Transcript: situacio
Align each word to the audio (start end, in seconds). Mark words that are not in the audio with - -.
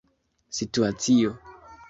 situacio 0.57 1.37